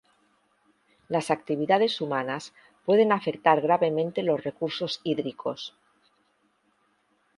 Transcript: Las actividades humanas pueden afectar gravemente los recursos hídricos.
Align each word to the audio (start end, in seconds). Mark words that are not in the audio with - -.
Las 1.09 1.29
actividades 1.29 2.01
humanas 2.01 2.55
pueden 2.85 3.11
afectar 3.11 3.61
gravemente 3.61 4.23
los 4.23 4.43
recursos 4.43 4.99
hídricos. 5.03 5.77